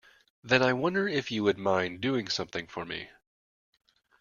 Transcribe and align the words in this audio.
Then 0.43 0.63
I 0.63 0.73
wonder 0.73 1.07
if 1.07 1.29
you 1.29 1.43
would 1.43 1.59
mind 1.59 2.01
doing 2.01 2.27
something 2.27 2.65
for 2.65 2.85
me. 2.87 3.11